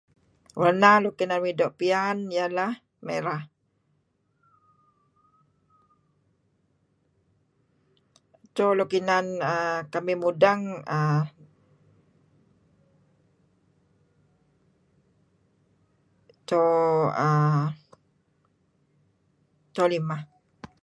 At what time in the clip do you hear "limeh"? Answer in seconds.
19.91-20.21